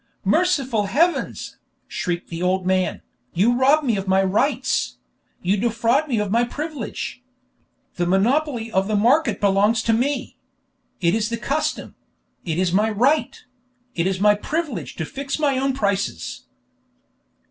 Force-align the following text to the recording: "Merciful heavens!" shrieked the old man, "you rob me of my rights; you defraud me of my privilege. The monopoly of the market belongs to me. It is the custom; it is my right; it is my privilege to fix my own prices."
"Merciful 0.25 0.87
heavens!" 0.87 1.57
shrieked 1.87 2.29
the 2.29 2.41
old 2.41 2.65
man, 2.65 3.03
"you 3.35 3.53
rob 3.53 3.83
me 3.83 3.97
of 3.97 4.07
my 4.07 4.23
rights; 4.23 4.97
you 5.43 5.55
defraud 5.57 6.07
me 6.07 6.17
of 6.17 6.31
my 6.31 6.43
privilege. 6.43 7.21
The 7.97 8.07
monopoly 8.07 8.71
of 8.71 8.87
the 8.87 8.95
market 8.95 9.39
belongs 9.39 9.83
to 9.83 9.93
me. 9.93 10.39
It 11.01 11.13
is 11.13 11.29
the 11.29 11.37
custom; 11.37 11.93
it 12.45 12.57
is 12.57 12.73
my 12.73 12.89
right; 12.89 13.45
it 13.93 14.07
is 14.07 14.19
my 14.19 14.33
privilege 14.33 14.95
to 14.95 15.05
fix 15.05 15.37
my 15.37 15.59
own 15.59 15.71
prices." 15.75 16.45